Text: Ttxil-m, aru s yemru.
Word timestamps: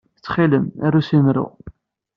Ttxil-m, 0.17 0.65
aru 0.85 1.01
s 1.07 1.09
yemru. 1.15 1.45